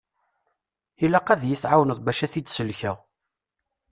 [1.05, 2.97] Ilaq ad yi-tɛawneḍ bac ad t-id-sellkeɣ.